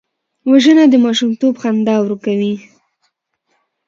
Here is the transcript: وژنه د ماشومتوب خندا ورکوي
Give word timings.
وژنه 0.51 0.83
د 0.89 0.93
ماشومتوب 1.05 1.53
خندا 1.61 1.95
ورکوي 1.99 2.55